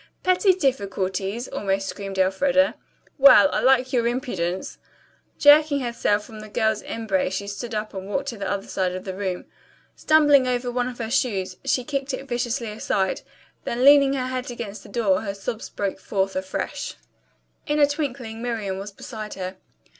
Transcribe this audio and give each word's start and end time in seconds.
"'Petty 0.23 0.51
difficulties!'" 0.55 1.47
almost 1.49 1.87
screamed 1.87 2.17
Elfreda. 2.17 2.73
"Well, 3.19 3.51
I 3.53 3.59
like 3.59 3.93
your 3.93 4.07
impudence." 4.07 4.79
Jerking 5.37 5.81
herself 5.81 6.25
from 6.25 6.39
the 6.39 6.49
girls' 6.49 6.81
embrace 6.81 7.35
she 7.35 7.45
stood 7.45 7.75
up 7.75 7.93
and 7.93 8.07
walked 8.09 8.29
to 8.29 8.37
the 8.39 8.49
other 8.49 8.67
side 8.67 8.95
of 8.95 9.03
the 9.03 9.13
room. 9.13 9.45
Stumbling 9.95 10.47
over 10.47 10.71
one 10.71 10.87
of 10.87 10.97
her 10.97 11.11
shoes 11.11 11.57
she 11.65 11.83
kicked 11.83 12.15
it 12.15 12.27
viciously 12.27 12.71
aside, 12.71 13.21
then, 13.63 13.85
leaning 13.85 14.13
her 14.13 14.25
head 14.25 14.49
against 14.49 14.81
the 14.81 14.89
door, 14.89 15.21
her 15.21 15.35
sobs 15.35 15.69
broke 15.69 15.99
forth 15.99 16.35
afresh. 16.35 16.95
In 17.67 17.77
a 17.77 17.85
twinkling 17.85 18.41
Miriam 18.41 18.79
was 18.79 18.91
beside 18.91 19.35
her. 19.35 19.57